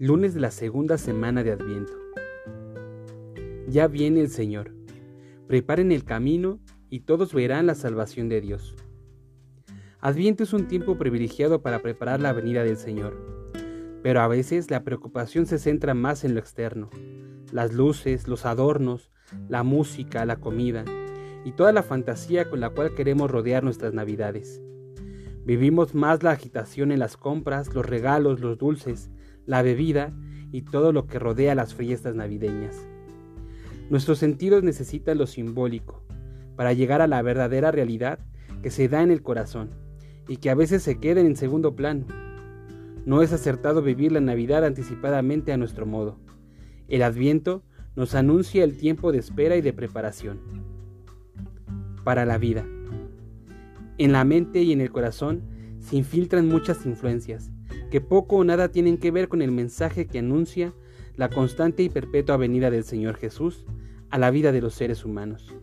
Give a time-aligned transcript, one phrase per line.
[0.00, 1.92] Lunes de la segunda semana de Adviento.
[3.66, 4.72] Ya viene el Señor.
[5.48, 8.76] Preparen el camino y todos verán la salvación de Dios.
[9.98, 13.50] Adviento es un tiempo privilegiado para preparar la venida del Señor,
[14.00, 16.90] pero a veces la preocupación se centra más en lo externo,
[17.50, 19.10] las luces, los adornos,
[19.48, 20.84] la música, la comida
[21.44, 24.62] y toda la fantasía con la cual queremos rodear nuestras navidades.
[25.44, 29.10] Vivimos más la agitación en las compras, los regalos, los dulces,
[29.48, 30.12] la bebida
[30.52, 32.86] y todo lo que rodea las fiestas navideñas.
[33.88, 36.02] Nuestros sentidos necesitan lo simbólico
[36.54, 38.18] para llegar a la verdadera realidad
[38.62, 39.70] que se da en el corazón
[40.28, 42.04] y que a veces se queda en segundo plano.
[43.06, 46.18] No es acertado vivir la Navidad anticipadamente a nuestro modo.
[46.86, 47.62] El Adviento
[47.96, 50.40] nos anuncia el tiempo de espera y de preparación
[52.04, 52.66] para la vida.
[53.96, 55.42] En la mente y en el corazón
[55.78, 57.50] se infiltran muchas influencias
[57.90, 60.74] que poco o nada tienen que ver con el mensaje que anuncia
[61.16, 63.64] la constante y perpetua venida del Señor Jesús
[64.10, 65.54] a la vida de los seres humanos,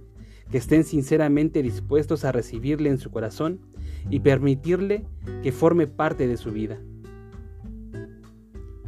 [0.52, 3.62] que estén sinceramente dispuestos a recibirle en su corazón
[4.10, 5.06] y permitirle
[5.44, 6.80] que forme parte de su vida.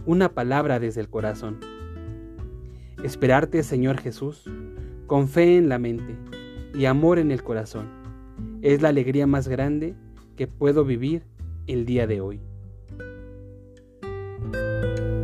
[0.05, 1.59] Una palabra desde el corazón.
[3.03, 4.49] Esperarte, Señor Jesús,
[5.05, 6.15] con fe en la mente
[6.73, 7.87] y amor en el corazón,
[8.61, 9.95] es la alegría más grande
[10.35, 11.23] que puedo vivir
[11.67, 12.41] el día de hoy.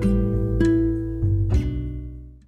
[0.04, 0.33] Bye.